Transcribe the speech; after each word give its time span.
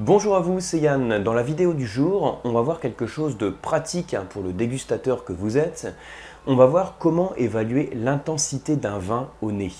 Bonjour 0.00 0.34
à 0.34 0.40
vous, 0.40 0.58
c'est 0.58 0.80
Yann. 0.80 1.22
Dans 1.22 1.32
la 1.32 1.44
vidéo 1.44 1.72
du 1.72 1.86
jour, 1.86 2.40
on 2.42 2.50
va 2.50 2.62
voir 2.62 2.80
quelque 2.80 3.06
chose 3.06 3.38
de 3.38 3.48
pratique 3.48 4.12
hein, 4.12 4.26
pour 4.28 4.42
le 4.42 4.52
dégustateur 4.52 5.24
que 5.24 5.32
vous 5.32 5.56
êtes. 5.56 5.86
On 6.48 6.56
va 6.56 6.66
voir 6.66 6.96
comment 6.98 7.32
évaluer 7.36 7.90
l'intensité 7.94 8.74
d'un 8.74 8.98
vin 8.98 9.28
au 9.40 9.52
nez. 9.52 9.70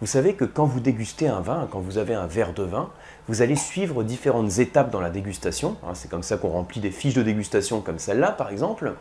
Vous 0.00 0.06
savez 0.06 0.34
que 0.34 0.44
quand 0.44 0.66
vous 0.66 0.78
dégustez 0.78 1.26
un 1.26 1.40
vin, 1.40 1.66
quand 1.68 1.80
vous 1.80 1.98
avez 1.98 2.14
un 2.14 2.28
verre 2.28 2.54
de 2.54 2.62
vin, 2.62 2.90
vous 3.26 3.42
allez 3.42 3.56
suivre 3.56 4.04
différentes 4.04 4.60
étapes 4.60 4.92
dans 4.92 5.00
la 5.00 5.10
dégustation. 5.10 5.76
Hein. 5.82 5.94
C'est 5.94 6.08
comme 6.08 6.22
ça 6.22 6.36
qu'on 6.36 6.50
remplit 6.50 6.80
des 6.80 6.92
fiches 6.92 7.14
de 7.14 7.24
dégustation 7.24 7.80
comme 7.80 7.98
celle-là 7.98 8.30
par 8.30 8.50
exemple. 8.50 8.92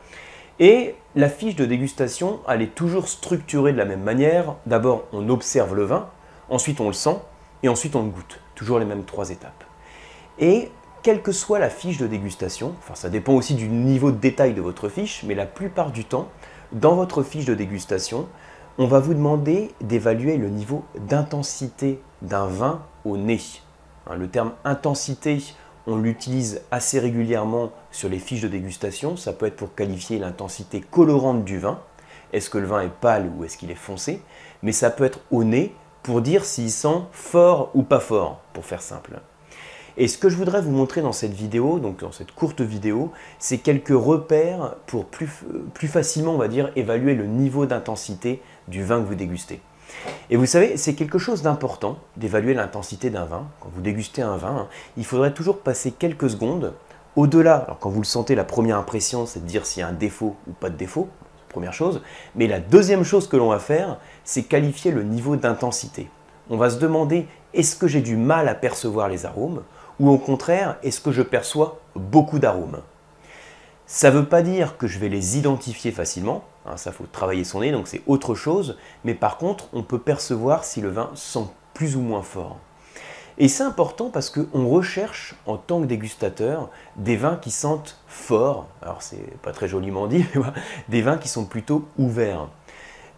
Et 0.57 0.95
la 1.13 1.29
fiche 1.29 1.55
de 1.55 1.65
dégustation, 1.65 2.39
elle 2.47 2.63
est 2.63 2.73
toujours 2.73 3.07
structurée 3.07 3.71
de 3.71 3.77
la 3.77 3.85
même 3.85 4.01
manière. 4.01 4.55
D'abord, 4.65 5.03
on 5.13 5.29
observe 5.29 5.75
le 5.75 5.83
vin, 5.83 6.09
ensuite 6.49 6.81
on 6.81 6.87
le 6.87 6.93
sent, 6.93 7.17
et 7.61 7.69
ensuite 7.69 7.95
on 7.95 8.01
le 8.01 8.09
goûte. 8.09 8.39
Toujours 8.55 8.79
les 8.79 8.85
mêmes 8.85 9.03
trois 9.03 9.29
étapes. 9.29 9.63
Et 10.39 10.71
quelle 11.01 11.21
que 11.21 11.31
soit 11.31 11.59
la 11.59 11.69
fiche 11.69 11.97
de 11.97 12.07
dégustation, 12.07 12.73
enfin 12.79 12.95
ça 12.95 13.09
dépend 13.09 13.33
aussi 13.33 13.53
du 13.53 13.67
niveau 13.69 14.11
de 14.11 14.17
détail 14.17 14.53
de 14.53 14.61
votre 14.61 14.89
fiche, 14.89 15.23
mais 15.23 15.35
la 15.35 15.45
plupart 15.45 15.91
du 15.91 16.03
temps, 16.03 16.29
dans 16.71 16.95
votre 16.95 17.23
fiche 17.23 17.45
de 17.45 17.53
dégustation, 17.53 18.27
on 18.77 18.87
va 18.87 18.99
vous 18.99 19.13
demander 19.13 19.71
d'évaluer 19.81 20.37
le 20.37 20.49
niveau 20.49 20.83
d'intensité 20.99 22.01
d'un 22.21 22.47
vin 22.47 22.81
au 23.05 23.17
nez. 23.17 23.39
Hein, 24.07 24.15
le 24.15 24.27
terme 24.27 24.51
intensité, 24.65 25.41
on 25.87 25.95
l'utilise 25.95 26.61
assez 26.71 26.99
régulièrement 26.99 27.71
sur 27.91 28.09
les 28.09 28.19
fiches 28.19 28.41
de 28.41 28.47
dégustation. 28.47 29.15
Ça 29.15 29.31
peut 29.31 29.45
être 29.45 29.55
pour 29.55 29.75
qualifier 29.75 30.19
l'intensité 30.19 30.81
colorante 30.81 31.45
du 31.45 31.59
vin. 31.59 31.79
Est-ce 32.33 32.49
que 32.49 32.57
le 32.57 32.67
vin 32.67 32.81
est 32.81 32.89
pâle 32.89 33.31
ou 33.37 33.45
est-ce 33.45 33.57
qu'il 33.57 33.71
est 33.71 33.75
foncé? 33.75 34.21
Mais 34.63 34.71
ça 34.71 34.89
peut 34.89 35.05
être 35.05 35.19
au 35.31 35.43
nez 35.43 35.73
pour 36.03 36.21
dire 36.21 36.43
s'il 36.43 36.71
sent 36.71 37.03
fort 37.11 37.71
ou 37.75 37.83
pas 37.83 37.99
fort, 37.99 38.41
pour 38.53 38.65
faire 38.65 38.81
simple. 38.81 39.21
Et 39.97 40.09
ce 40.09 40.17
que 40.17 40.27
je 40.27 40.35
voudrais 40.35 40.61
vous 40.61 40.71
montrer 40.71 41.01
dans 41.01 41.13
cette 41.13 41.33
vidéo, 41.33 41.79
donc 41.79 42.01
dans 42.01 42.11
cette 42.11 42.33
courte 42.33 42.59
vidéo, 42.59 43.11
c'est 43.39 43.59
quelques 43.59 43.87
repères 43.89 44.75
pour 44.87 45.05
plus, 45.05 45.29
plus 45.73 45.87
facilement, 45.87 46.33
on 46.33 46.37
va 46.37 46.49
dire, 46.49 46.71
évaluer 46.75 47.15
le 47.15 47.25
niveau 47.25 47.65
d'intensité 47.65 48.41
du 48.67 48.83
vin 48.83 49.01
que 49.01 49.07
vous 49.07 49.15
dégustez. 49.15 49.61
Et 50.29 50.35
vous 50.35 50.45
savez, 50.45 50.75
c'est 50.75 50.95
quelque 50.95 51.17
chose 51.17 51.43
d'important 51.43 51.97
d'évaluer 52.17 52.53
l'intensité 52.53 53.09
d'un 53.09 53.23
vin. 53.23 53.47
Quand 53.61 53.69
vous 53.73 53.81
dégustez 53.81 54.21
un 54.21 54.35
vin, 54.35 54.57
hein, 54.57 54.67
il 54.97 55.05
faudrait 55.05 55.33
toujours 55.33 55.59
passer 55.59 55.91
quelques 55.91 56.29
secondes 56.29 56.73
au-delà. 57.15 57.55
Alors 57.55 57.79
quand 57.79 57.89
vous 57.89 58.01
le 58.01 58.05
sentez, 58.05 58.35
la 58.35 58.43
première 58.43 58.77
impression, 58.77 59.25
c'est 59.25 59.39
de 59.39 59.47
dire 59.47 59.65
s'il 59.65 59.79
y 59.79 59.83
a 59.83 59.87
un 59.87 59.93
défaut 59.93 60.35
ou 60.47 60.51
pas 60.51 60.69
de 60.69 60.75
défaut, 60.75 61.07
première 61.47 61.73
chose. 61.73 62.01
Mais 62.35 62.47
la 62.47 62.59
deuxième 62.59 63.03
chose 63.03 63.29
que 63.29 63.37
l'on 63.37 63.49
va 63.49 63.59
faire, 63.59 63.97
c'est 64.25 64.43
qualifier 64.43 64.91
le 64.91 65.03
niveau 65.03 65.37
d'intensité. 65.37 66.09
On 66.49 66.57
va 66.57 66.69
se 66.69 66.79
demander, 66.79 67.27
est-ce 67.53 67.77
que 67.77 67.87
j'ai 67.87 68.01
du 68.01 68.17
mal 68.17 68.49
à 68.49 68.55
percevoir 68.55 69.07
les 69.07 69.25
arômes? 69.25 69.61
Ou 69.99 70.09
au 70.09 70.17
contraire, 70.17 70.77
est-ce 70.83 71.01
que 71.01 71.11
je 71.11 71.21
perçois 71.21 71.79
beaucoup 71.95 72.39
d'arômes? 72.39 72.81
Ça 73.87 74.09
ne 74.09 74.17
veut 74.17 74.25
pas 74.25 74.41
dire 74.41 74.77
que 74.77 74.87
je 74.87 74.99
vais 74.99 75.09
les 75.09 75.37
identifier 75.37 75.91
facilement, 75.91 76.43
hein, 76.65 76.75
ça 76.75 76.91
faut 76.91 77.05
travailler 77.11 77.43
son 77.43 77.59
nez, 77.59 77.71
donc 77.71 77.87
c'est 77.87 78.01
autre 78.07 78.33
chose, 78.33 78.77
mais 79.03 79.13
par 79.13 79.37
contre, 79.37 79.65
on 79.73 79.83
peut 79.83 79.99
percevoir 79.99 80.63
si 80.63 80.81
le 80.81 80.89
vin 80.89 81.11
sent 81.13 81.45
plus 81.73 81.95
ou 81.95 82.01
moins 82.01 82.23
fort. 82.23 82.57
Et 83.37 83.49
c'est 83.49 83.63
important 83.63 84.09
parce 84.09 84.29
qu'on 84.29 84.67
recherche 84.67 85.35
en 85.45 85.57
tant 85.57 85.81
que 85.81 85.85
dégustateur 85.85 86.69
des 86.95 87.17
vins 87.17 87.35
qui 87.35 87.51
sentent 87.51 87.99
fort, 88.07 88.67
alors 88.81 89.01
c'est 89.01 89.37
pas 89.41 89.51
très 89.51 89.67
joliment 89.67 90.07
dit, 90.07 90.25
mais 90.35 90.41
des 90.89 91.01
vins 91.01 91.17
qui 91.17 91.27
sont 91.27 91.45
plutôt 91.45 91.85
ouverts. 91.97 92.47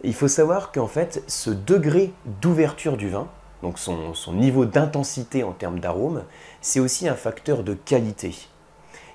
Il 0.03 0.13
faut 0.13 0.27
savoir 0.27 0.71
qu'en 0.71 0.87
fait, 0.87 1.23
ce 1.27 1.49
degré 1.49 2.13
d'ouverture 2.41 2.97
du 2.97 3.09
vin, 3.09 3.27
donc 3.63 3.79
son, 3.79 4.13
niveau 4.33 4.65
d'intensité 4.65 5.43
en 5.43 5.51
termes 5.51 5.79
d'arôme, 5.79 6.23
c'est 6.61 6.79
aussi 6.79 7.07
un 7.07 7.15
facteur 7.15 7.63
de 7.63 7.73
qualité. 7.73 8.35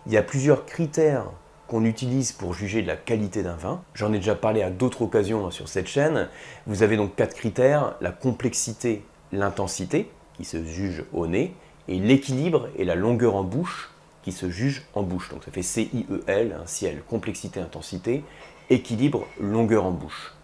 Il 0.06 0.12
y 0.12 0.16
a 0.16 0.22
plusieurs 0.22 0.66
critères 0.66 1.26
qu'on 1.68 1.84
utilise 1.84 2.32
pour 2.32 2.52
juger 2.52 2.82
de 2.82 2.88
la 2.88 2.96
qualité 2.96 3.42
d'un 3.42 3.54
vin. 3.54 3.82
J'en 3.94 4.12
ai 4.12 4.18
déjà 4.18 4.34
parlé 4.34 4.62
à 4.62 4.70
d'autres 4.70 5.02
occasions 5.02 5.50
sur 5.50 5.68
cette 5.68 5.86
chaîne. 5.86 6.28
Vous 6.66 6.82
avez 6.82 6.96
donc 6.96 7.14
quatre 7.14 7.34
critères, 7.34 7.94
la 8.00 8.10
complexité, 8.10 9.04
l'intensité, 9.30 10.10
qui 10.34 10.44
se 10.44 10.62
juge 10.64 11.04
au 11.12 11.26
nez, 11.26 11.54
et 11.88 11.98
l'équilibre 11.98 12.68
et 12.76 12.84
la 12.84 12.94
longueur 12.94 13.36
en 13.36 13.44
bouche, 13.44 13.90
qui 14.22 14.32
se 14.32 14.50
juge 14.50 14.82
en 14.94 15.02
bouche. 15.02 15.30
Donc 15.30 15.44
ça 15.44 15.50
fait 15.50 15.62
C-I-E-L, 15.62 16.56
un 16.60 16.66
ciel, 16.66 17.02
complexité, 17.08 17.60
intensité, 17.60 18.24
équilibre, 18.70 19.26
longueur 19.40 19.84
en 19.84 19.92
bouche. 19.92 20.34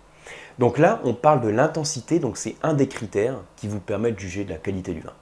Donc 0.59 0.79
là, 0.79 1.01
on 1.05 1.15
parle 1.15 1.41
de 1.41 1.49
l'intensité, 1.49 2.19
donc 2.19 2.37
c'est 2.37 2.57
un 2.63 2.75
des 2.75 2.89
critères 2.89 3.37
qui 3.57 3.69
vous 3.69 3.81
permet 3.81 4.13
de 4.13 4.19
juger 4.19 4.45
de 4.45 4.51
la 4.51 4.57
qualité 4.57 4.93
du 4.93 5.01
vin. 5.01 5.13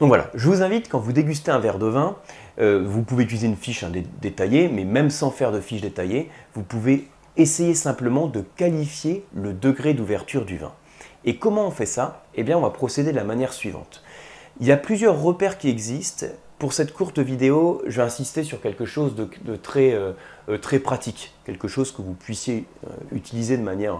Donc 0.00 0.08
voilà, 0.08 0.30
je 0.34 0.48
vous 0.48 0.62
invite, 0.62 0.88
quand 0.88 0.98
vous 0.98 1.12
dégustez 1.12 1.50
un 1.50 1.58
verre 1.58 1.78
de 1.78 1.86
vin, 1.86 2.16
euh, 2.58 2.84
vous 2.84 3.02
pouvez 3.02 3.24
utiliser 3.24 3.46
une 3.46 3.56
fiche 3.56 3.84
hein, 3.84 3.92
détaillée, 4.20 4.68
mais 4.68 4.84
même 4.84 5.10
sans 5.10 5.30
faire 5.30 5.52
de 5.52 5.60
fiche 5.60 5.80
détaillée, 5.80 6.30
vous 6.54 6.62
pouvez 6.62 7.08
essayer 7.36 7.74
simplement 7.74 8.26
de 8.26 8.40
qualifier 8.56 9.24
le 9.34 9.52
degré 9.52 9.94
d'ouverture 9.94 10.44
du 10.44 10.58
vin. 10.58 10.72
Et 11.24 11.36
comment 11.36 11.66
on 11.66 11.70
fait 11.70 11.86
ça? 11.86 12.24
Eh 12.34 12.42
bien, 12.42 12.58
on 12.58 12.62
va 12.62 12.70
procéder 12.70 13.12
de 13.12 13.16
la 13.16 13.24
manière 13.24 13.52
suivante. 13.52 14.02
Il 14.60 14.66
y 14.66 14.72
a 14.72 14.76
plusieurs 14.76 15.20
repères 15.20 15.56
qui 15.56 15.70
existent 15.70 16.26
pour 16.62 16.74
cette 16.74 16.94
courte 16.94 17.18
vidéo, 17.18 17.82
je 17.88 17.96
vais 17.96 18.06
insister 18.06 18.44
sur 18.44 18.60
quelque 18.60 18.84
chose 18.84 19.16
de, 19.16 19.56
très, 19.56 19.94
euh, 19.94 20.12
euh, 20.48 20.58
très, 20.58 20.78
pratique, 20.78 21.34
quelque 21.44 21.66
chose 21.66 21.90
que 21.90 22.02
vous 22.02 22.12
puissiez 22.12 22.66
euh, 22.86 22.90
utiliser 23.10 23.56
de 23.56 23.64
manière 23.64 23.98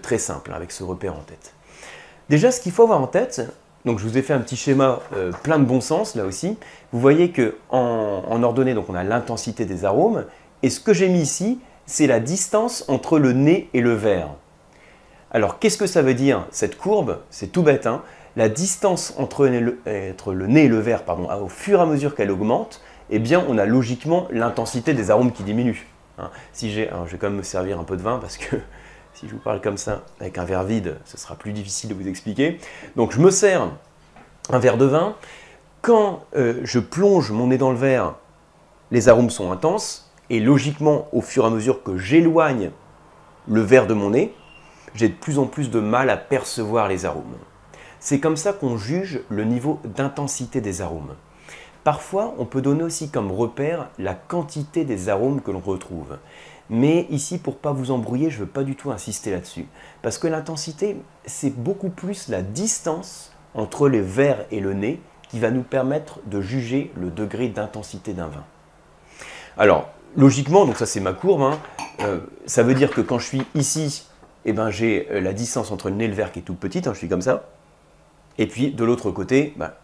très 0.00 0.16
simple, 0.16 0.54
avec 0.54 0.72
ce 0.72 0.82
repère 0.82 1.12
en 1.12 1.20
tête. 1.20 1.52
Déjà, 2.30 2.50
ce 2.50 2.62
qu'il 2.62 2.72
faut 2.72 2.84
avoir 2.84 3.02
en 3.02 3.08
tête, 3.08 3.42
donc 3.84 3.98
je 3.98 4.08
vous 4.08 4.16
ai 4.16 4.22
fait 4.22 4.32
un 4.32 4.40
petit 4.40 4.56
schéma 4.56 5.00
plein 5.42 5.58
de 5.58 5.66
bon 5.66 5.82
sens 5.82 6.14
là 6.14 6.24
aussi. 6.24 6.56
Vous 6.92 6.98
voyez 6.98 7.30
que 7.30 7.56
en, 7.68 8.22
en 8.26 8.42
ordonnée, 8.42 8.72
donc 8.72 8.88
on 8.88 8.94
a 8.94 9.04
l'intensité 9.04 9.66
des 9.66 9.84
arômes, 9.84 10.24
et 10.62 10.70
ce 10.70 10.80
que 10.80 10.94
j'ai 10.94 11.10
mis 11.10 11.20
ici, 11.20 11.60
c'est 11.84 12.06
la 12.06 12.20
distance 12.20 12.86
entre 12.88 13.18
le 13.18 13.34
nez 13.34 13.68
et 13.74 13.82
le 13.82 13.92
verre. 13.92 14.30
Alors 15.30 15.58
qu'est-ce 15.58 15.76
que 15.76 15.86
ça 15.86 16.00
veut 16.00 16.14
dire 16.14 16.46
cette 16.52 16.78
courbe? 16.78 17.18
C'est 17.28 17.52
tout 17.52 17.62
bête. 17.62 17.86
Hein 17.86 18.02
la 18.36 18.48
distance 18.48 19.14
entre 19.18 19.46
le, 19.46 20.46
nez 20.46 20.64
et 20.64 20.68
le 20.68 20.78
verre, 20.78 21.02
au 21.42 21.48
fur 21.48 21.80
et 21.80 21.82
à 21.82 21.86
mesure 21.86 22.14
qu'elle 22.14 22.30
augmente, 22.30 22.80
eh 23.10 23.18
bien, 23.18 23.44
on 23.48 23.58
a 23.58 23.64
logiquement 23.64 24.28
l'intensité 24.30 24.94
des 24.94 25.10
arômes 25.10 25.32
qui 25.32 25.42
diminue. 25.42 25.86
Hein. 26.18 26.30
si 26.52 26.72
j'ai, 26.72 26.90
je 27.06 27.12
vais 27.12 27.18
quand 27.18 27.28
même 27.28 27.38
me 27.38 27.44
servir 27.44 27.78
un 27.78 27.84
peu 27.84 27.96
de 27.96 28.02
vin 28.02 28.18
parce 28.18 28.36
que 28.36 28.56
si 29.14 29.28
je 29.28 29.32
vous 29.32 29.40
parle 29.40 29.60
comme 29.60 29.78
ça 29.78 30.02
avec 30.20 30.36
un 30.36 30.44
verre 30.44 30.64
vide, 30.64 30.96
ce 31.04 31.16
sera 31.16 31.36
plus 31.36 31.52
difficile 31.52 31.90
de 31.90 31.94
vous 31.94 32.08
expliquer. 32.08 32.58
Donc, 32.96 33.12
je 33.12 33.20
me 33.20 33.30
sers 33.30 33.68
un 34.50 34.58
verre 34.58 34.76
de 34.76 34.84
vin. 34.84 35.14
Quand 35.80 36.24
euh, 36.36 36.60
je 36.64 36.78
plonge 36.80 37.30
mon 37.30 37.48
nez 37.48 37.58
dans 37.58 37.70
le 37.70 37.76
verre, 37.76 38.16
les 38.90 39.08
arômes 39.08 39.30
sont 39.30 39.52
intenses 39.52 40.12
et 40.30 40.40
logiquement, 40.40 41.08
au 41.12 41.20
fur 41.20 41.44
et 41.44 41.46
à 41.46 41.50
mesure 41.50 41.82
que 41.82 41.96
j'éloigne 41.96 42.70
le 43.48 43.60
verre 43.60 43.86
de 43.86 43.94
mon 43.94 44.10
nez, 44.10 44.34
j'ai 44.94 45.08
de 45.08 45.14
plus 45.14 45.38
en 45.38 45.46
plus 45.46 45.70
de 45.70 45.80
mal 45.80 46.10
à 46.10 46.16
percevoir 46.16 46.88
les 46.88 47.04
arômes. 47.04 47.36
C'est 48.00 48.20
comme 48.20 48.36
ça 48.36 48.52
qu'on 48.52 48.76
juge 48.76 49.20
le 49.28 49.44
niveau 49.44 49.80
d'intensité 49.84 50.60
des 50.60 50.82
arômes. 50.82 51.14
Parfois, 51.84 52.34
on 52.38 52.44
peut 52.44 52.60
donner 52.60 52.82
aussi 52.82 53.10
comme 53.10 53.32
repère 53.32 53.88
la 53.98 54.14
quantité 54.14 54.84
des 54.84 55.08
arômes 55.08 55.40
que 55.40 55.50
l'on 55.50 55.60
retrouve. 55.60 56.18
Mais 56.70 57.06
ici, 57.10 57.38
pour 57.38 57.54
ne 57.54 57.58
pas 57.58 57.72
vous 57.72 57.90
embrouiller, 57.90 58.30
je 58.30 58.36
ne 58.36 58.40
veux 58.40 58.50
pas 58.50 58.62
du 58.62 58.76
tout 58.76 58.90
insister 58.90 59.30
là-dessus. 59.30 59.66
Parce 60.02 60.18
que 60.18 60.26
l'intensité, 60.26 60.96
c'est 61.24 61.54
beaucoup 61.54 61.88
plus 61.88 62.28
la 62.28 62.42
distance 62.42 63.32
entre 63.54 63.88
les 63.88 64.02
verres 64.02 64.44
et 64.50 64.60
le 64.60 64.74
nez 64.74 65.00
qui 65.28 65.38
va 65.40 65.50
nous 65.50 65.62
permettre 65.62 66.20
de 66.26 66.40
juger 66.40 66.92
le 66.96 67.10
degré 67.10 67.48
d'intensité 67.48 68.12
d'un 68.12 68.28
vin. 68.28 68.44
Alors, 69.56 69.88
logiquement, 70.16 70.66
donc 70.66 70.76
ça 70.76 70.86
c'est 70.86 71.00
ma 71.00 71.12
courbe, 71.12 71.42
hein, 71.42 71.58
euh, 72.00 72.20
ça 72.46 72.62
veut 72.62 72.74
dire 72.74 72.90
que 72.90 73.00
quand 73.00 73.18
je 73.18 73.26
suis 73.26 73.42
ici, 73.54 74.06
eh 74.44 74.52
ben, 74.52 74.70
j'ai 74.70 75.08
euh, 75.10 75.20
la 75.20 75.32
distance 75.32 75.70
entre 75.70 75.90
le 75.90 75.96
nez 75.96 76.04
et 76.04 76.08
le 76.08 76.14
verre 76.14 76.32
qui 76.32 76.38
est 76.38 76.42
toute 76.42 76.58
petite, 76.58 76.86
hein, 76.86 76.92
je 76.92 76.98
suis 76.98 77.08
comme 77.08 77.22
ça. 77.22 77.44
Et 78.38 78.46
puis 78.46 78.70
de 78.70 78.84
l'autre 78.84 79.10
côté, 79.10 79.52
bah, 79.56 79.78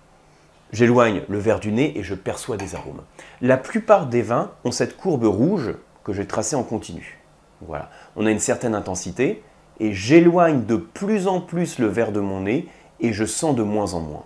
j'éloigne 0.72 1.22
le 1.28 1.38
verre 1.38 1.60
du 1.60 1.72
nez 1.72 1.98
et 1.98 2.02
je 2.02 2.14
perçois 2.14 2.56
des 2.56 2.74
arômes. 2.74 3.02
La 3.40 3.56
plupart 3.56 4.06
des 4.06 4.22
vins 4.22 4.52
ont 4.64 4.70
cette 4.70 4.96
courbe 4.96 5.24
rouge 5.24 5.74
que 6.04 6.12
j'ai 6.12 6.26
tracée 6.26 6.56
en 6.56 6.62
continu. 6.62 7.20
Voilà, 7.66 7.90
on 8.16 8.26
a 8.26 8.30
une 8.30 8.38
certaine 8.38 8.74
intensité 8.74 9.42
et 9.80 9.92
j'éloigne 9.92 10.64
de 10.64 10.76
plus 10.76 11.26
en 11.26 11.40
plus 11.40 11.78
le 11.78 11.86
verre 11.86 12.12
de 12.12 12.20
mon 12.20 12.40
nez 12.40 12.68
et 13.00 13.12
je 13.12 13.24
sens 13.24 13.56
de 13.56 13.62
moins 13.62 13.94
en 13.94 14.00
moins. 14.00 14.24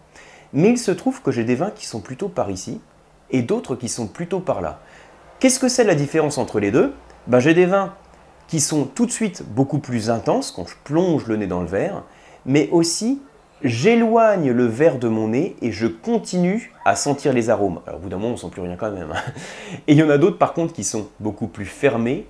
Mais 0.52 0.70
il 0.70 0.78
se 0.78 0.90
trouve 0.90 1.22
que 1.22 1.30
j'ai 1.30 1.44
des 1.44 1.54
vins 1.54 1.70
qui 1.70 1.86
sont 1.86 2.00
plutôt 2.00 2.28
par 2.28 2.50
ici 2.50 2.80
et 3.30 3.42
d'autres 3.42 3.76
qui 3.76 3.88
sont 3.88 4.06
plutôt 4.06 4.40
par 4.40 4.60
là. 4.60 4.80
Qu'est-ce 5.38 5.60
que 5.60 5.68
c'est 5.68 5.84
la 5.84 5.94
différence 5.94 6.38
entre 6.38 6.58
les 6.58 6.70
deux? 6.70 6.94
Ben, 7.26 7.38
J'ai 7.38 7.54
des 7.54 7.66
vins 7.66 7.94
qui 8.48 8.60
sont 8.60 8.84
tout 8.84 9.06
de 9.06 9.10
suite 9.10 9.44
beaucoup 9.46 9.78
plus 9.78 10.10
intenses 10.10 10.50
quand 10.50 10.66
je 10.66 10.74
plonge 10.84 11.26
le 11.26 11.36
nez 11.36 11.46
dans 11.46 11.60
le 11.60 11.66
verre, 11.68 12.02
mais 12.46 12.68
aussi 12.72 13.20
J'éloigne 13.64 14.52
le 14.52 14.66
verre 14.66 15.00
de 15.00 15.08
mon 15.08 15.28
nez 15.28 15.56
et 15.62 15.72
je 15.72 15.88
continue 15.88 16.72
à 16.84 16.94
sentir 16.94 17.32
les 17.32 17.50
arômes. 17.50 17.80
Alors 17.88 17.98
au 17.98 18.02
bout 18.04 18.08
d'un 18.08 18.16
moment, 18.16 18.28
on 18.28 18.32
ne 18.32 18.36
sent 18.36 18.50
plus 18.52 18.62
rien 18.62 18.76
quand 18.76 18.92
même. 18.92 19.10
Hein. 19.12 19.32
Et 19.88 19.94
il 19.94 19.98
y 19.98 20.02
en 20.02 20.10
a 20.10 20.16
d'autres 20.16 20.38
par 20.38 20.52
contre 20.52 20.72
qui 20.72 20.84
sont 20.84 21.08
beaucoup 21.18 21.48
plus 21.48 21.64
fermés. 21.64 22.28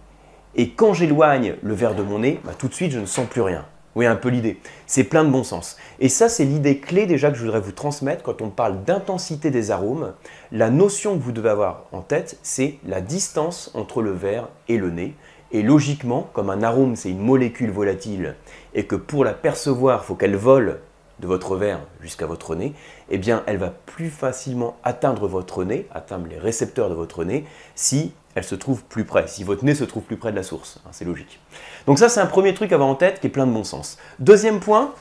Et 0.55 0.71
quand 0.71 0.95
j'éloigne 0.95 1.57
le 1.63 1.75
verre 1.75 1.95
de 1.95 2.03
mon 2.03 2.21
nez, 2.21 2.41
bah, 2.45 2.53
tout 2.59 2.69
de 2.69 2.73
suite, 2.73 2.93
je 2.93 2.99
ne 2.99 3.05
sens 3.05 3.27
plus 3.27 3.43
rien. 3.43 3.67
voyez 3.95 4.09
un 4.09 4.17
peu 4.17 4.31
l'idée. 4.31 4.59
C'est 4.87 5.05
plein 5.05 5.23
de 5.23 5.29
bon 5.29 5.45
sens. 5.45 5.77
Et 6.01 6.09
ça, 6.09 6.31
c'est 6.31 6.47
l'idée 6.47 6.79
clé 6.79 7.05
déjà 7.05 7.31
que 7.31 7.37
je 7.37 7.45
voudrais 7.45 7.61
vous 7.61 7.73
transmettre 7.73 8.23
quand 8.23 8.41
on 8.41 8.49
parle 8.49 8.83
d'intensité 8.85 9.51
des 9.51 9.71
arômes. 9.71 10.15
La 10.51 10.71
notion 10.71 11.19
que 11.19 11.23
vous 11.23 11.33
devez 11.33 11.51
avoir 11.51 11.85
en 11.93 12.01
tête, 12.01 12.39
c'est 12.43 12.79
la 12.87 13.03
distance 13.03 13.71
entre 13.75 14.01
le 14.01 14.13
verre 14.13 14.49
et 14.69 14.79
le 14.79 14.89
nez. 14.91 15.15
Et 15.53 15.63
logiquement, 15.63 16.29
comme 16.33 16.49
un 16.49 16.63
arôme, 16.63 16.97
c'est 16.97 17.11
une 17.11 17.21
molécule 17.21 17.71
volatile, 17.71 18.35
et 18.75 18.85
que 18.85 18.97
pour 18.97 19.25
la 19.25 19.33
percevoir, 19.33 20.03
il 20.03 20.07
faut 20.07 20.15
qu'elle 20.15 20.37
vole 20.37 20.79
de 21.21 21.27
votre 21.27 21.57
verre 21.57 21.81
jusqu'à 22.01 22.27
votre 22.27 22.55
nez, 22.55 22.75
eh 23.11 23.19
bien, 23.19 23.43
elle 23.47 23.57
va 23.57 23.73
plus 23.87 24.11
facilement 24.11 24.77
atteindre 24.85 25.27
votre 25.27 25.65
nez, 25.65 25.87
atteindre 25.93 26.27
les 26.29 26.39
récepteurs 26.39 26.89
de 26.89 26.95
votre 26.95 27.25
nez, 27.25 27.45
si 27.75 28.13
elle 28.35 28.45
se 28.45 28.55
trouve 28.55 28.85
plus 28.85 29.05
près, 29.05 29.27
si 29.27 29.45
votre 29.45 29.65
nez 29.65 29.75
se 29.75 29.85
trouve 29.85 30.05
plus 30.05 30.17
près 30.17 30.31
de 30.31 30.37
la 30.37 30.43
source. 30.43 30.81
Hein, 30.85 30.91
c'est 30.93 31.05
logique. 31.05 31.41
Donc 31.87 31.99
ça, 31.99 32.09
c'est 32.09 32.21
un 32.21 32.27
premier 32.27 32.55
truc 32.55 32.71
à 32.73 32.77
avoir 32.77 32.89
en 32.89 32.95
tête 32.95 33.21
qui 33.21 33.27
est 33.27 33.31
plein 33.31 33.47
de 33.47 33.53
bon 33.53 33.65
sens. 33.65 33.99
Deuxième 34.21 34.61
point, 34.61 34.95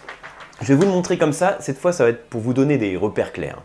je 0.62 0.68
vais 0.68 0.76
vous 0.76 0.86
le 0.86 0.92
montrer 0.92 1.18
comme 1.18 1.34
ça. 1.34 1.58
Cette 1.60 1.78
fois, 1.78 1.92
ça 1.92 2.04
va 2.04 2.10
être 2.10 2.28
pour 2.30 2.42
vous 2.42 2.54
donner 2.54 2.78
des 2.78 2.98
repères 2.98 3.32
clairs. 3.32 3.62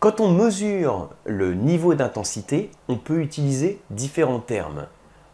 Quand 0.00 0.20
on 0.20 0.30
mesure 0.30 1.10
le 1.24 1.54
niveau 1.54 1.94
d'intensité, 1.94 2.70
on 2.88 2.96
peut 2.96 3.20
utiliser 3.20 3.80
différents 3.90 4.40
termes. 4.40 4.86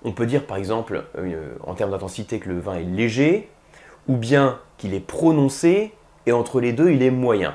On 0.04 0.12
peut 0.12 0.26
dire 0.26 0.44
par 0.44 0.56
exemple 0.56 1.04
euh, 1.18 1.54
en 1.64 1.74
termes 1.74 1.92
d'intensité 1.92 2.38
que 2.38 2.48
le 2.48 2.58
vin 2.58 2.74
est 2.74 2.84
léger, 2.84 3.48
ou 4.08 4.16
bien 4.16 4.58
qu'il 4.76 4.94
est 4.94 5.00
prononcé, 5.00 5.92
et 6.26 6.32
entre 6.32 6.60
les 6.60 6.72
deux, 6.72 6.90
il 6.90 7.02
est 7.02 7.10
moyen. 7.10 7.54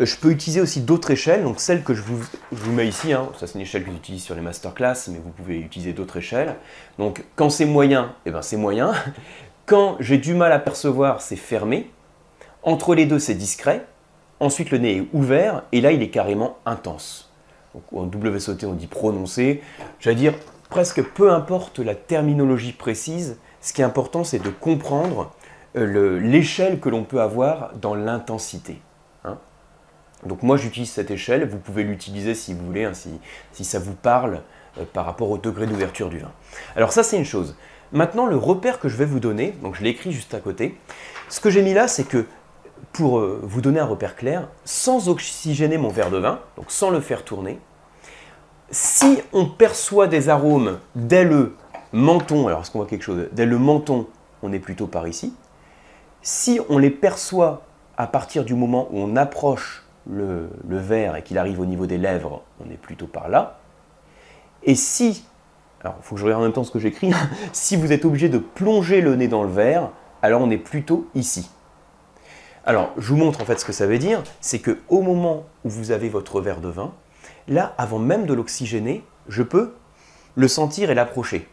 Euh, 0.00 0.06
je 0.06 0.16
peux 0.16 0.30
utiliser 0.30 0.60
aussi 0.60 0.80
d'autres 0.80 1.10
échelles, 1.10 1.44
donc 1.44 1.60
celle 1.60 1.82
que 1.82 1.94
je 1.94 2.02
vous, 2.02 2.72
mets 2.72 2.88
ici, 2.88 3.12
hein. 3.12 3.28
ça 3.38 3.46
c'est 3.46 3.54
une 3.54 3.60
échelle 3.60 3.84
que 3.84 3.90
j'utilise 3.90 4.22
sur 4.22 4.34
les 4.34 4.40
masterclass, 4.40 5.08
mais 5.08 5.18
vous 5.22 5.30
pouvez 5.30 5.58
utiliser 5.58 5.92
d'autres 5.92 6.16
échelles. 6.16 6.56
Donc 6.98 7.24
quand 7.36 7.50
c'est 7.50 7.66
moyen, 7.66 8.14
eh 8.26 8.30
ben 8.30 8.42
c'est 8.42 8.56
moyen. 8.56 8.92
Quand 9.64 9.96
j'ai 10.00 10.18
du 10.18 10.34
mal 10.34 10.50
à 10.50 10.58
percevoir, 10.58 11.22
c'est 11.22 11.36
fermé. 11.36 11.88
Entre 12.64 12.96
les 12.96 13.06
deux, 13.06 13.20
c'est 13.20 13.36
discret. 13.36 13.86
Ensuite, 14.40 14.72
le 14.72 14.78
nez 14.78 14.96
est 14.96 15.06
ouvert, 15.12 15.62
et 15.70 15.80
là, 15.80 15.92
il 15.92 16.02
est 16.02 16.10
carrément 16.10 16.58
intense. 16.66 17.32
Donc, 17.72 17.84
en 17.92 18.06
WSOT, 18.06 18.64
on 18.64 18.72
dit 18.72 18.88
prononcé. 18.88 19.62
J'allais 20.00 20.16
dire, 20.16 20.34
presque 20.68 21.00
peu 21.02 21.30
importe 21.32 21.78
la 21.78 21.94
terminologie 21.94 22.72
précise, 22.72 23.38
ce 23.60 23.72
qui 23.72 23.82
est 23.82 23.84
important, 23.84 24.24
c'est 24.24 24.40
de 24.40 24.50
comprendre 24.50 25.32
l'échelle 25.74 26.80
que 26.80 26.88
l'on 26.88 27.04
peut 27.04 27.20
avoir 27.20 27.72
dans 27.80 27.94
l'intensité. 27.94 28.80
Hein. 29.24 29.38
Donc 30.26 30.42
moi 30.42 30.56
j'utilise 30.56 30.90
cette 30.90 31.10
échelle, 31.10 31.48
vous 31.48 31.58
pouvez 31.58 31.82
l'utiliser 31.82 32.34
si 32.34 32.54
vous 32.54 32.64
voulez, 32.64 32.84
hein, 32.84 32.92
si, 32.94 33.64
ça 33.64 33.78
vous 33.78 33.94
parle 33.94 34.42
euh, 34.78 34.84
par 34.92 35.06
rapport 35.06 35.30
au 35.30 35.38
degré 35.38 35.66
d'ouverture 35.66 36.10
du 36.10 36.18
vin. 36.18 36.30
Alors 36.76 36.92
ça 36.92 37.02
c'est 37.02 37.16
une 37.16 37.24
chose. 37.24 37.56
Maintenant 37.92 38.26
le 38.26 38.36
repère 38.36 38.80
que 38.80 38.88
je 38.88 38.96
vais 38.96 39.04
vous 39.04 39.20
donner, 39.20 39.54
donc 39.62 39.74
je 39.74 39.82
l'ai 39.82 39.90
écrit 39.90 40.12
juste 40.12 40.34
à 40.34 40.40
côté, 40.40 40.78
ce 41.28 41.40
que 41.40 41.50
j'ai 41.50 41.62
mis 41.62 41.74
là 41.74 41.88
c'est 41.88 42.04
que 42.04 42.26
pour 42.92 43.18
euh, 43.18 43.40
vous 43.42 43.60
donner 43.60 43.80
un 43.80 43.86
repère 43.86 44.16
clair, 44.16 44.48
sans 44.64 45.08
oxygéner 45.08 45.78
mon 45.78 45.88
verre 45.88 46.10
de 46.10 46.18
vin, 46.18 46.40
donc 46.56 46.70
sans 46.70 46.90
le 46.90 47.00
faire 47.00 47.24
tourner, 47.24 47.58
si 48.70 49.22
on 49.32 49.46
perçoit 49.46 50.06
des 50.06 50.28
arômes 50.28 50.78
dès 50.94 51.24
le 51.24 51.56
menton, 51.92 52.48
alors 52.48 52.62
est-ce 52.62 52.70
qu'on 52.70 52.78
voit 52.78 52.88
quelque 52.88 53.02
chose? 53.02 53.28
Dès 53.32 53.46
le 53.46 53.58
menton, 53.58 54.06
on 54.42 54.52
est 54.52 54.58
plutôt 54.58 54.86
par 54.86 55.06
ici. 55.06 55.34
Si 56.22 56.60
on 56.68 56.78
les 56.78 56.90
perçoit 56.90 57.62
à 57.96 58.06
partir 58.06 58.44
du 58.44 58.54
moment 58.54 58.88
où 58.90 58.98
on 58.98 59.16
approche 59.16 59.84
le, 60.08 60.48
verre 60.68 61.16
et 61.16 61.22
qu'il 61.22 61.38
arrive 61.38 61.60
au 61.60 61.66
niveau 61.66 61.86
des 61.86 61.98
lèvres, 61.98 62.42
on 62.64 62.70
est 62.70 62.76
plutôt 62.76 63.06
par 63.06 63.28
là. 63.28 63.58
Et 64.62 64.74
si, 64.74 65.24
alors 65.82 65.96
il 66.00 66.04
faut 66.04 66.14
que 66.14 66.20
je 66.20 66.24
regarde 66.24 66.42
en 66.42 66.44
même 66.44 66.52
temps 66.52 66.64
ce 66.64 66.70
que 66.70 66.78
j'écris, 66.78 67.12
si 67.52 67.76
vous 67.76 67.92
êtes 67.92 68.04
obligé 68.04 68.28
de 68.28 68.38
plonger 68.38 69.00
le 69.00 69.16
nez 69.16 69.28
dans 69.28 69.42
le 69.42 69.50
verre, 69.50 69.90
alors 70.22 70.40
on 70.40 70.50
est 70.50 70.58
plutôt 70.58 71.08
ici. 71.14 71.50
Alors, 72.64 72.92
je 72.96 73.08
vous 73.08 73.16
montre 73.16 73.40
en 73.40 73.44
fait 73.44 73.58
ce 73.58 73.64
que 73.64 73.72
ça 73.72 73.88
veut 73.88 73.98
dire, 73.98 74.22
c'est 74.40 74.60
que 74.60 74.78
au 74.88 75.02
moment 75.02 75.46
où 75.64 75.68
vous 75.68 75.90
avez 75.90 76.08
votre 76.08 76.40
verre 76.40 76.60
de 76.60 76.68
vin, 76.68 76.92
là, 77.48 77.74
avant 77.76 77.98
même 77.98 78.24
de 78.26 78.34
l'oxygéner, 78.34 79.04
je 79.26 79.42
peux 79.42 79.74
le 80.36 80.46
sentir 80.46 80.90
et 80.90 80.94
l'approcher. 80.94 81.48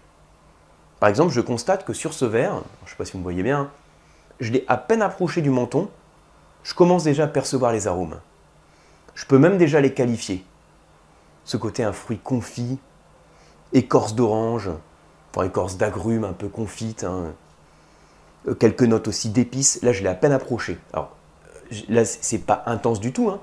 Par 0.99 1.09
exemple, 1.09 1.33
je 1.33 1.41
constate 1.41 1.83
que 1.83 1.93
sur 1.93 2.13
ce 2.13 2.25
verre, 2.25 2.61
je 2.81 2.85
ne 2.85 2.89
sais 2.91 2.95
pas 2.95 3.05
si 3.05 3.13
vous 3.13 3.19
me 3.19 3.23
voyez 3.23 3.41
bien, 3.41 3.71
je 4.39 4.51
l'ai 4.51 4.65
à 4.67 4.77
peine 4.77 5.01
approché 5.01 5.41
du 5.41 5.49
menton, 5.49 5.89
je 6.63 6.73
commence 6.73 7.03
déjà 7.03 7.25
à 7.25 7.27
percevoir 7.27 7.71
les 7.71 7.87
arômes. 7.87 8.19
Je 9.15 9.25
peux 9.25 9.37
même 9.37 9.57
déjà 9.57 9.81
les 9.81 9.93
qualifier. 9.93 10.45
Ce 11.43 11.57
côté 11.57 11.83
un 11.83 11.93
fruit 11.93 12.19
confit, 12.19 12.79
écorce 13.73 14.15
d'orange, 14.15 14.69
enfin 15.31 15.45
écorce 15.45 15.77
d'agrumes 15.77 16.23
un 16.23 16.33
peu 16.33 16.47
confite, 16.47 17.03
hein. 17.03 17.33
euh, 18.47 18.53
quelques 18.53 18.83
notes 18.83 19.07
aussi 19.07 19.29
d'épices. 19.29 19.81
Là, 19.81 19.91
je 19.91 20.03
l'ai 20.03 20.09
à 20.09 20.15
peine 20.15 20.31
approché. 20.31 20.77
Alors 20.93 21.15
là, 21.87 22.05
c'est 22.05 22.45
pas 22.45 22.63
intense 22.65 22.99
du 22.99 23.11
tout. 23.11 23.29
Hein. 23.29 23.39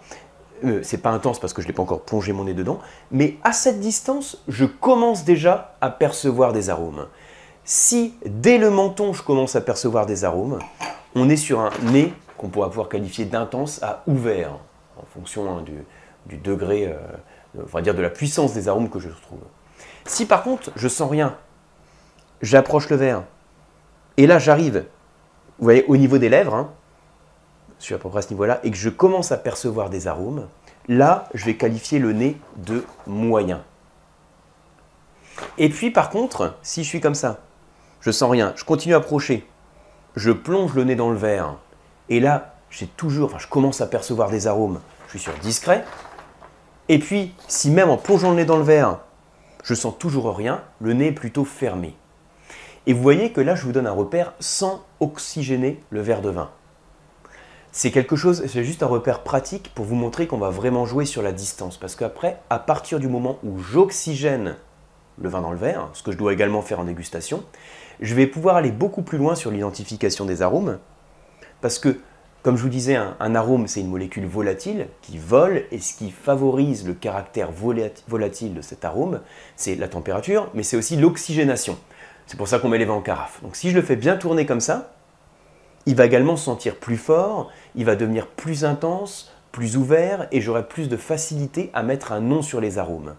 Euh, 0.65 0.81
c'est 0.83 0.99
pas 0.99 1.11
intense 1.11 1.39
parce 1.39 1.53
que 1.53 1.61
je 1.61 1.67
n'ai 1.67 1.75
pas 1.75 1.83
encore 1.83 2.03
plongé 2.03 2.33
mon 2.33 2.45
nez 2.45 2.55
dedans, 2.55 2.79
mais 3.11 3.37
à 3.45 3.53
cette 3.53 3.81
distance, 3.81 4.43
je 4.49 4.65
commence 4.65 5.25
déjà 5.25 5.77
à 5.81 5.91
percevoir 5.91 6.53
des 6.53 6.71
arômes. 6.71 7.07
Si 7.65 8.15
dès 8.25 8.57
le 8.57 8.71
menton, 8.71 9.13
je 9.13 9.23
commence 9.23 9.57
à 9.57 9.61
percevoir 9.61 10.07
des 10.07 10.25
arômes, 10.25 10.59
on 11.17 11.31
est 11.31 11.37
sur 11.37 11.61
un 11.61 11.71
nez 11.83 12.13
qu'on 12.37 12.49
pourra 12.49 12.69
pouvoir 12.69 12.89
qualifier 12.89 13.25
d'intense 13.25 13.83
à 13.83 14.03
ouvert, 14.07 14.53
en 14.99 15.07
fonction 15.15 15.51
hein, 15.51 15.65
du, 16.27 16.37
degré, 16.37 16.87
euh, 16.87 16.99
on 17.59 17.65
va 17.65 17.81
dire 17.81 17.95
de 17.95 18.03
la 18.03 18.11
puissance 18.11 18.53
des 18.53 18.69
arômes 18.69 18.91
que 18.91 19.01
je 19.01 19.09
trouve. 19.09 19.41
Si 20.05 20.27
par 20.27 20.43
contre, 20.43 20.71
je 20.77 20.89
sens 20.89 21.11
rien, 21.11 21.37
j'approche 22.43 22.91
le 22.91 22.97
verre, 22.97 23.23
et 24.19 24.27
là 24.27 24.39
j'arrive, 24.39 24.85
vous 25.59 25.65
voyez, 25.65 25.87
au 25.89 25.97
niveau 25.97 26.19
des 26.19 26.29
lèvres, 26.29 26.55
hein, 26.55 26.71
je 27.79 27.85
suis 27.85 27.95
à 27.95 27.99
peu 27.99 28.11
près 28.11 28.19
à 28.19 28.23
ce 28.23 28.31
niveau-là, 28.31 28.61
et 28.63 28.71
que 28.71 28.77
je 28.77 28.91
commence 28.91 29.33
à 29.33 29.39
percevoir 29.39 29.89
des 29.89 30.07
arômes, 30.07 30.47
là, 30.87 31.29
je 31.33 31.47
vais 31.47 31.57
qualifier 31.57 31.99
le 31.99 32.13
nez 32.13 32.37
de 32.59 32.85
moyen. 33.07 33.63
Et 35.57 35.71
puis 35.71 35.91
par 35.91 36.11
contre, 36.11 36.57
si 36.63 36.85
je 36.85 36.89
suis 36.89 37.01
comme 37.01 37.15
ça, 37.15 37.39
je 38.01 38.11
sens 38.11 38.31
rien, 38.31 38.53
je 38.57 38.65
continue 38.65 38.95
à 38.95 38.99
approcher, 38.99 39.47
je 40.17 40.33
plonge 40.33 40.75
le 40.75 40.85
nez 40.85 40.97
dans 40.97 41.11
le 41.11 41.17
verre, 41.17 41.57
et 42.09 42.21
là, 42.21 42.55
j'ai 42.71 42.87
toujours, 42.87 43.39
je 43.39 43.47
commence 43.47 43.81
à 43.81 43.87
percevoir 43.87 44.31
des 44.31 44.47
arômes, 44.47 44.81
je 45.07 45.11
suis 45.11 45.21
sur 45.21 45.35
discret, 45.35 45.85
et 46.89 46.99
puis, 46.99 47.35
si 47.49 47.71
même 47.71 47.91
en 47.91 47.97
plongeant 47.97 48.31
le 48.31 48.37
nez 48.37 48.45
dans 48.45 48.57
le 48.57 48.63
verre, 48.63 49.01
je 49.65 49.75
sens 49.75 49.95
toujours 49.99 50.37
rien, 50.37 50.63
le 50.81 50.93
nez 50.93 51.09
est 51.09 51.13
plutôt 51.13 51.45
fermé. 51.45 51.97
Et 52.87 52.93
vous 52.93 53.03
voyez 53.03 53.33
que 53.33 53.41
là, 53.41 53.57
je 53.57 53.65
vous 53.65 53.73
donne 53.73 53.89
un 53.89 53.93
repère 53.93 54.33
sans 54.39 54.85
oxygéner 55.01 55.81
le 55.91 56.01
verre 56.01 56.21
de 56.21 56.31
vin. 56.31 56.51
C'est 57.73 57.91
quelque 57.91 58.15
chose, 58.15 58.47
c'est 58.47 58.65
juste 58.65 58.85
un 58.85 58.87
repère 58.87 59.23
pratique 59.23 59.73
pour 59.75 59.85
vous 59.85 59.97
montrer 59.97 60.29
qu'on 60.29 60.39
va 60.39 60.51
vraiment 60.51 60.87
jouer 60.87 61.05
sur 61.05 61.21
la 61.21 61.33
distance. 61.33 61.77
Parce 61.77 61.97
qu'après, 61.97 62.41
à 62.49 62.61
partir 62.61 63.01
du 63.01 63.09
moment 63.09 63.39
où 63.43 63.59
j'oxygène 63.59 64.57
le 65.21 65.29
vin 65.29 65.41
dans 65.41 65.51
le 65.51 65.57
verre, 65.57 65.89
ce 65.93 66.03
que 66.03 66.13
je 66.13 66.17
dois 66.17 66.33
également 66.33 66.63
faire 66.63 66.81
en 66.81 66.85
dégustation, 66.85 67.45
je 68.01 68.15
vais 68.15 68.27
pouvoir 68.27 68.57
aller 68.57 68.71
beaucoup 68.71 69.03
plus 69.03 69.19
loin 69.19 69.35
sur 69.35 69.51
l'identification 69.51 70.25
des 70.25 70.43
arômes, 70.43 70.79
parce 71.61 71.79
que, 71.79 71.99
comme 72.43 72.57
je 72.57 72.63
vous 72.63 72.69
disais, 72.69 72.97
un, 72.97 73.35
arôme, 73.35 73.67
c'est 73.67 73.81
une 73.81 73.89
molécule 73.89 74.27
volatile 74.27 74.89
qui 75.03 75.19
vole, 75.19 75.65
et 75.73 75.79
ce 75.79 75.95
qui 75.95 76.11
favorise 76.11 76.87
le 76.87 76.95
caractère 76.95 77.51
volatile 77.51 78.55
de 78.55 78.61
cet 78.61 78.85
arôme, 78.85 79.21
c'est 79.57 79.75
la 79.75 79.89
température, 79.89 80.51
mais 80.55 80.63
c'est 80.63 80.77
aussi 80.77 80.97
l'oxygénation. 80.97 81.79
C'est 82.27 82.37
pour 82.37 82.49
ça 82.49 82.59
qu'on 82.59 82.69
met 82.69 82.79
les 82.79 82.85
vins 82.85 82.95
en 82.95 83.03
carafe. 83.03 83.41
Donc 83.43 83.57
si 83.57 83.71
je 83.71 83.77
le 83.77 83.83
fais 83.83 83.97
bien 83.97 84.17
tourner 84.17 84.47
comme 84.47 84.61
ça, 84.61 84.93
il 85.87 85.95
va 85.95 86.05
également 86.05 86.37
se 86.37 86.45
sentir 86.45 86.77
plus 86.77 86.97
fort, 86.97 87.51
il 87.77 87.85
va 87.85 87.95
devenir 87.95 88.27
plus 88.27 88.65
intense, 88.65 89.33
plus 89.53 89.77
ouvert, 89.77 90.27
et 90.33 90.41
j'aurai 90.41 90.67
plus 90.67 90.89
de 90.89 90.97
facilité 90.97 91.71
à 91.73 91.83
mettre 91.83 92.13
un 92.13 92.21
nom 92.21 92.43
sur 92.43 92.61
les 92.61 92.79
arômes. 92.79 93.15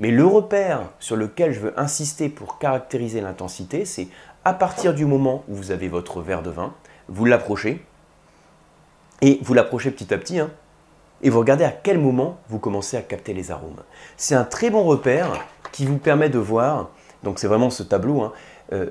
Mais 0.00 0.10
le 0.10 0.24
repère 0.24 0.88
sur 0.98 1.14
lequel 1.14 1.52
je 1.52 1.60
veux 1.60 1.78
insister 1.78 2.30
pour 2.30 2.58
caractériser 2.58 3.20
l'intensité, 3.20 3.84
c'est 3.84 4.08
à 4.46 4.54
partir 4.54 4.94
du 4.94 5.04
moment 5.04 5.44
où 5.46 5.54
vous 5.54 5.70
avez 5.70 5.88
votre 5.88 6.22
verre 6.22 6.42
de 6.42 6.48
vin, 6.48 6.72
vous 7.08 7.26
l'approchez, 7.26 7.84
et 9.20 9.38
vous 9.42 9.52
l'approchez 9.52 9.90
petit 9.90 10.12
à 10.14 10.18
petit, 10.18 10.38
hein, 10.38 10.50
et 11.22 11.28
vous 11.28 11.38
regardez 11.38 11.64
à 11.64 11.70
quel 11.70 11.98
moment 11.98 12.38
vous 12.48 12.58
commencez 12.58 12.96
à 12.96 13.02
capter 13.02 13.34
les 13.34 13.50
arômes. 13.50 13.82
C'est 14.16 14.34
un 14.34 14.44
très 14.44 14.70
bon 14.70 14.84
repère 14.84 15.44
qui 15.70 15.84
vous 15.84 15.98
permet 15.98 16.30
de 16.30 16.38
voir, 16.38 16.88
donc 17.22 17.38
c'est 17.38 17.46
vraiment 17.46 17.68
ce 17.68 17.82
tableau, 17.82 18.22
hein, 18.22 18.32
euh, 18.72 18.86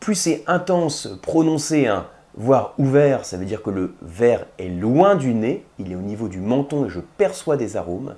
plus 0.00 0.14
c'est 0.14 0.44
intense, 0.46 1.08
prononcé, 1.20 1.86
hein, 1.86 2.06
voire 2.36 2.72
ouvert, 2.78 3.26
ça 3.26 3.36
veut 3.36 3.44
dire 3.44 3.62
que 3.62 3.70
le 3.70 3.94
verre 4.00 4.46
est 4.58 4.68
loin 4.68 5.14
du 5.14 5.34
nez, 5.34 5.66
il 5.78 5.92
est 5.92 5.94
au 5.94 6.00
niveau 6.00 6.28
du 6.28 6.40
menton 6.40 6.86
et 6.86 6.88
je 6.88 7.00
perçois 7.00 7.58
des 7.58 7.76
arômes. 7.76 8.14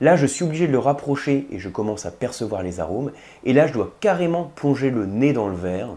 Là, 0.00 0.16
je 0.16 0.26
suis 0.26 0.44
obligé 0.44 0.66
de 0.66 0.72
le 0.72 0.78
rapprocher 0.78 1.46
et 1.50 1.58
je 1.58 1.68
commence 1.68 2.06
à 2.06 2.10
percevoir 2.10 2.62
les 2.62 2.80
arômes. 2.80 3.12
Et 3.44 3.52
là, 3.52 3.66
je 3.66 3.72
dois 3.72 3.94
carrément 4.00 4.50
plonger 4.54 4.90
le 4.90 5.06
nez 5.06 5.32
dans 5.32 5.48
le 5.48 5.56
verre 5.56 5.88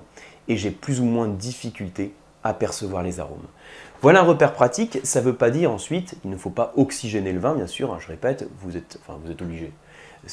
et 0.47 0.57
j'ai 0.57 0.71
plus 0.71 1.01
ou 1.01 1.05
moins 1.05 1.27
de 1.27 1.35
difficulté 1.35 2.13
à 2.43 2.53
percevoir 2.53 3.03
les 3.03 3.19
arômes. 3.19 3.45
Voilà 4.01 4.21
un 4.21 4.23
repère 4.23 4.53
pratique. 4.53 4.99
Ça 5.03 5.19
ne 5.19 5.25
veut 5.25 5.35
pas 5.35 5.49
dire 5.49 5.71
ensuite, 5.71 6.15
il 6.23 6.29
ne 6.29 6.37
faut 6.37 6.49
pas 6.49 6.71
oxygéner 6.77 7.33
le 7.33 7.39
vin, 7.39 7.53
bien 7.55 7.67
sûr. 7.67 7.93
Hein, 7.93 7.97
je 7.99 8.07
répète, 8.07 8.47
vous 8.61 8.77
êtes, 8.77 8.97
enfin, 9.01 9.19
vous 9.23 9.31
êtes 9.31 9.41
obligé. 9.41 9.73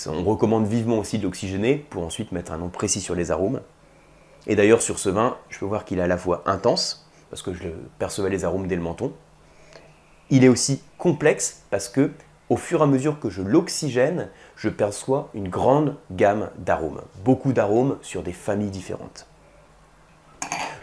On 0.07 0.25
recommande 0.25 0.67
vivement 0.67 0.99
aussi 0.99 1.19
de 1.19 1.25
l'oxygéner 1.25 1.77
pour 1.77 2.05
ensuite 2.05 2.33
mettre 2.33 2.53
un 2.53 2.59
nom 2.59 2.69
précis 2.69 3.01
sur 3.01 3.15
les 3.15 3.31
arômes. 3.31 3.61
Et 4.47 4.55
d'ailleurs, 4.55 4.83
sur 4.83 4.99
ce 4.99 5.09
vin, 5.09 5.37
je 5.49 5.59
peux 5.59 5.67
voir 5.67 5.85
qu'il 5.85 5.99
est 5.99 6.03
à 6.03 6.07
la 6.07 6.17
fois 6.17 6.43
intense, 6.47 7.09
parce 7.31 7.43
que 7.43 7.53
je 7.53 7.69
percevais 7.99 8.31
les 8.31 8.45
arômes 8.45 8.69
dès 8.69 8.77
le 8.77 8.83
menton. 8.83 9.13
Il 10.31 10.45
est 10.45 10.49
aussi 10.49 10.83
complexe 10.99 11.63
parce 11.71 11.89
que 11.89 12.11
au 12.49 12.57
fur 12.57 12.81
et 12.81 12.83
à 12.85 12.87
mesure 12.87 13.19
que 13.19 13.31
je 13.31 13.43
l'oxygène, 13.43 14.29
je 14.57 14.69
perçois 14.69 15.31
une 15.35 15.49
grande 15.49 15.97
gamme 16.11 16.51
d'arômes. 16.59 17.03
Beaucoup 17.25 17.53
d'arômes 17.53 17.99
sur 18.03 18.23
des 18.23 18.33
familles 18.33 18.71
différentes. 18.71 19.27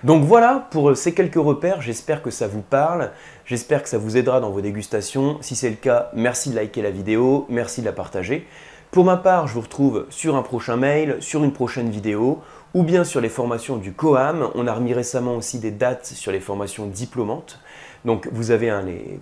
Donc 0.03 0.25
voilà 0.25 0.67
pour 0.71 0.97
ces 0.97 1.13
quelques 1.13 1.35
repères, 1.35 1.81
j'espère 1.81 2.21
que 2.21 2.29
ça 2.29 2.47
vous 2.47 2.61
parle, 2.61 3.11
j'espère 3.45 3.81
que 3.81 3.87
ça 3.87 3.97
vous 3.97 4.17
aidera 4.17 4.41
dans 4.41 4.49
vos 4.49 4.59
dégustations. 4.59 5.37
Si 5.39 5.55
c'est 5.55 5.69
le 5.69 5.77
cas, 5.77 6.09
merci 6.13 6.49
de 6.49 6.55
liker 6.55 6.81
la 6.81 6.91
vidéo, 6.91 7.45
merci 7.47 7.79
de 7.79 7.85
la 7.85 7.93
partager. 7.93 8.45
Pour 8.91 9.05
ma 9.05 9.15
part, 9.15 9.47
je 9.47 9.53
vous 9.53 9.61
retrouve 9.61 10.05
sur 10.09 10.35
un 10.35 10.41
prochain 10.41 10.75
mail, 10.75 11.17
sur 11.21 11.43
une 11.43 11.53
prochaine 11.53 11.89
vidéo, 11.89 12.41
ou 12.73 12.83
bien 12.83 13.03
sur 13.03 13.21
les 13.21 13.29
formations 13.29 13.77
du 13.77 13.93
COAM. 13.93 14.49
On 14.55 14.67
a 14.67 14.73
remis 14.73 14.93
récemment 14.93 15.35
aussi 15.35 15.59
des 15.59 15.71
dates 15.71 16.05
sur 16.05 16.31
les 16.31 16.39
formations 16.39 16.85
diplômantes. 16.85 17.59
Donc 18.05 18.27
vous 18.31 18.51
avez 18.51 18.71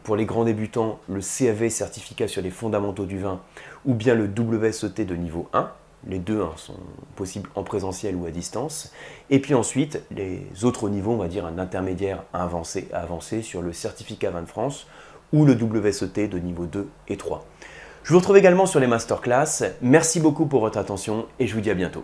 pour 0.03 0.15
les 0.15 0.25
grands 0.25 0.43
débutants 0.43 0.99
le 1.07 1.21
CAV 1.21 1.69
certificat 1.69 2.27
sur 2.27 2.41
les 2.41 2.49
fondamentaux 2.49 3.05
du 3.05 3.19
vin 3.19 3.41
ou 3.85 3.93
bien 3.93 4.15
le 4.15 4.25
WSET 4.25 5.05
de 5.05 5.15
niveau 5.15 5.47
1. 5.53 5.69
Les 6.07 6.17
deux 6.17 6.41
hein, 6.41 6.51
sont 6.55 6.77
possibles 7.15 7.49
en 7.53 7.63
présentiel 7.63 8.15
ou 8.15 8.25
à 8.25 8.31
distance. 8.31 8.91
Et 9.29 9.39
puis 9.39 9.53
ensuite, 9.53 10.01
les 10.09 10.47
autres 10.63 10.89
niveaux, 10.89 11.11
on 11.11 11.17
va 11.17 11.27
dire 11.27 11.45
un 11.45 11.59
intermédiaire 11.59 12.23
avancé, 12.33 12.87
avancé 12.91 13.43
sur 13.43 13.61
le 13.61 13.71
certificat 13.71 14.31
vin 14.31 14.41
de 14.41 14.47
France 14.47 14.87
ou 15.31 15.45
le 15.45 15.53
WSET 15.53 16.27
de 16.27 16.39
niveau 16.39 16.65
2 16.65 16.87
et 17.07 17.17
3. 17.17 17.45
Je 18.03 18.13
vous 18.13 18.19
retrouve 18.19 18.37
également 18.37 18.65
sur 18.65 18.79
les 18.79 18.87
masterclass. 18.87 19.75
Merci 19.83 20.19
beaucoup 20.19 20.47
pour 20.47 20.61
votre 20.61 20.79
attention 20.79 21.27
et 21.39 21.45
je 21.45 21.53
vous 21.53 21.61
dis 21.61 21.69
à 21.69 21.75
bientôt. 21.75 22.03